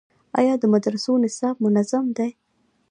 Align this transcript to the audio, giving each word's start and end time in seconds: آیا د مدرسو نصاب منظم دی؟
آیا 0.39 0.53
د 0.61 0.63
مدرسو 0.73 1.11
نصاب 1.23 1.55
منظم 1.63 2.05
دی؟ 2.17 2.29